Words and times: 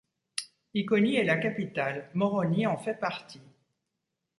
Iconi 0.73 1.17
est 1.17 1.23
la 1.23 1.37
capitale, 1.37 2.09
Moroni 2.15 2.65
en 2.65 2.75
fait 2.75 2.95
partie. 2.95 3.43